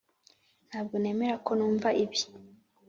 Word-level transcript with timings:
ntabwo 0.67 0.95
nemera 1.01 1.35
ko 1.45 1.51
numva 1.57 1.89
ibi. 2.03 2.19